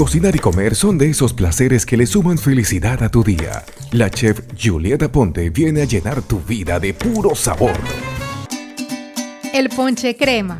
Cocinar 0.00 0.34
y 0.34 0.38
comer 0.38 0.74
son 0.74 0.96
de 0.96 1.10
esos 1.10 1.34
placeres 1.34 1.84
que 1.84 1.98
le 1.98 2.06
suman 2.06 2.38
felicidad 2.38 3.02
a 3.02 3.10
tu 3.10 3.22
día. 3.22 3.66
La 3.92 4.08
chef 4.08 4.40
Julieta 4.58 5.12
Ponte 5.12 5.50
viene 5.50 5.82
a 5.82 5.84
llenar 5.84 6.22
tu 6.22 6.40
vida 6.40 6.80
de 6.80 6.94
puro 6.94 7.34
sabor. 7.34 7.78
El 9.52 9.68
ponche 9.68 10.16
crema. 10.16 10.58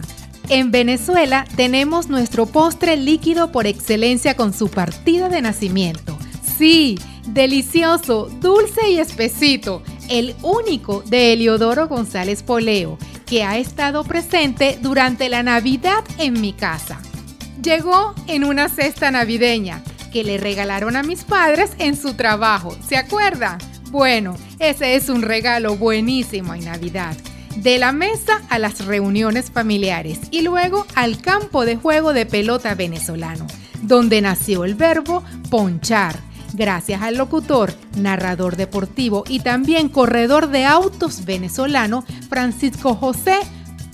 En 0.50 0.70
Venezuela 0.70 1.46
tenemos 1.56 2.10
nuestro 2.10 2.44
postre 2.44 2.98
líquido 2.98 3.50
por 3.50 3.66
excelencia 3.66 4.36
con 4.36 4.52
su 4.52 4.68
partida 4.68 5.30
de 5.30 5.40
nacimiento. 5.40 6.18
Sí, 6.58 6.98
delicioso, 7.26 8.28
dulce 8.42 8.90
y 8.90 8.98
espesito, 8.98 9.82
el 10.10 10.34
único 10.42 11.02
de 11.06 11.32
Eliodoro 11.32 11.88
González 11.88 12.42
Poleo, 12.42 12.98
que 13.24 13.42
ha 13.42 13.56
estado 13.56 14.04
presente 14.04 14.78
durante 14.82 15.30
la 15.30 15.42
Navidad 15.42 16.04
en 16.18 16.42
mi 16.42 16.52
casa. 16.52 17.00
Llegó 17.62 18.14
en 18.26 18.44
una 18.44 18.70
cesta 18.70 19.10
navideña 19.10 19.82
que 20.12 20.24
le 20.24 20.38
regalaron 20.38 20.96
a 20.96 21.02
mis 21.02 21.24
padres 21.24 21.72
en 21.78 21.94
su 21.94 22.14
trabajo, 22.14 22.74
¿se 22.86 22.96
acuerda? 22.96 23.58
Bueno, 23.90 24.34
ese 24.58 24.94
es 24.94 25.10
un 25.10 25.20
regalo 25.20 25.76
buenísimo 25.76 26.54
en 26.54 26.64
Navidad. 26.64 27.14
De 27.56 27.78
la 27.78 27.92
mesa 27.92 28.40
a 28.48 28.58
las 28.58 28.86
reuniones 28.86 29.50
familiares 29.50 30.20
y 30.30 30.40
luego 30.40 30.86
al 30.94 31.20
campo 31.20 31.66
de 31.66 31.76
juego 31.76 32.14
de 32.14 32.24
pelota 32.24 32.74
venezolano, 32.74 33.46
donde 33.82 34.22
nació 34.22 34.64
el 34.64 34.74
verbo 34.74 35.22
ponchar, 35.50 36.18
gracias 36.54 37.02
al 37.02 37.16
locutor, 37.16 37.74
narrador 37.94 38.56
deportivo 38.56 39.24
y 39.28 39.40
también 39.40 39.90
corredor 39.90 40.48
de 40.48 40.64
autos 40.64 41.26
venezolano 41.26 42.04
Francisco 42.30 42.94
José 42.94 43.38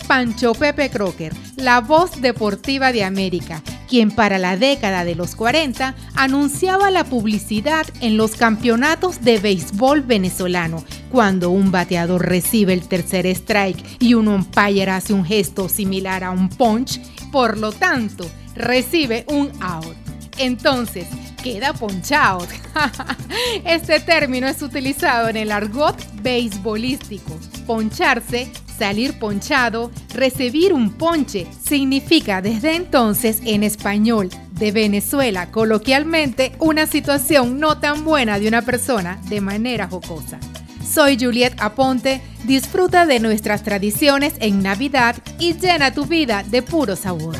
Pancho 0.06 0.55
Pepe 0.55 0.88
Crocker, 0.88 1.34
la 1.56 1.80
voz 1.80 2.20
deportiva 2.20 2.92
de 2.92 3.02
América, 3.02 3.62
quien 3.88 4.10
para 4.10 4.38
la 4.38 4.56
década 4.56 5.05
de 5.05 5.16
los 5.16 5.34
40 5.34 5.95
anunciaba 6.15 6.91
la 6.91 7.05
publicidad 7.05 7.87
en 8.01 8.16
los 8.16 8.37
campeonatos 8.37 9.23
de 9.23 9.38
béisbol 9.38 10.02
venezolano, 10.02 10.85
cuando 11.10 11.51
un 11.51 11.73
bateador 11.73 12.24
recibe 12.24 12.73
el 12.73 12.87
tercer 12.87 13.26
strike 13.26 13.85
y 13.98 14.15
un 14.15 14.29
umpire 14.29 14.90
hace 14.90 15.13
un 15.13 15.24
gesto 15.24 15.68
similar 15.68 16.23
a 16.23 16.30
un 16.30 16.48
punch, 16.48 17.01
por 17.32 17.59
lo 17.59 17.73
tanto, 17.73 18.30
recibe 18.54 19.24
un 19.29 19.51
out. 19.60 19.96
Entonces, 20.38 21.07
queda 21.43 21.73
ponchado. 21.73 22.46
este 23.65 24.01
término 24.01 24.46
es 24.46 24.63
utilizado 24.63 25.29
en 25.29 25.37
el 25.37 25.51
argot 25.51 25.96
beisbolístico. 26.23 27.38
Poncharse 27.66 28.51
Salir 28.79 29.19
ponchado, 29.19 29.91
recibir 30.15 30.73
un 30.73 30.93
ponche, 30.93 31.46
significa 31.65 32.43
desde 32.43 32.77
entonces 32.77 33.41
en 33.45 33.63
español 33.63 34.29
de 34.52 34.71
Venezuela 34.73 35.51
coloquialmente 35.51 36.52
una 36.59 36.87
situación 36.87 37.59
no 37.59 37.79
tan 37.79 38.04
buena 38.04 38.38
de 38.38 38.49
una 38.49 38.63
persona 38.63 39.19
de 39.29 39.41
manera 39.41 39.88
jocosa. 39.88 40.38
Soy 40.87 41.19
Juliet 41.19 41.54
Aponte, 41.59 42.21
disfruta 42.45 43.07
de 43.07 43.19
nuestras 43.19 43.63
tradiciones 43.63 44.35
en 44.41 44.63
Navidad 44.63 45.16
y 45.38 45.54
llena 45.54 45.93
tu 45.93 46.04
vida 46.04 46.45
de 46.49 46.63
puro 46.63 46.97
sabor. 46.97 47.35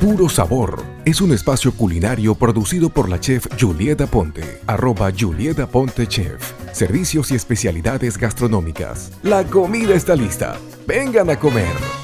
Puro 0.00 0.28
Sabor 0.28 0.84
es 1.06 1.20
un 1.20 1.32
espacio 1.32 1.72
culinario 1.72 2.34
producido 2.34 2.90
por 2.90 3.08
la 3.08 3.18
chef 3.18 3.46
Julieta 3.58 4.04
Aponte, 4.04 4.60
arroba 4.66 5.10
Julieta 5.16 5.62
Aponte 5.62 6.06
Chef. 6.06 6.65
Servicios 6.76 7.30
y 7.30 7.34
especialidades 7.36 8.18
gastronómicas. 8.18 9.10
La 9.22 9.44
comida 9.44 9.94
está 9.94 10.14
lista. 10.14 10.58
Vengan 10.86 11.30
a 11.30 11.38
comer. 11.38 11.95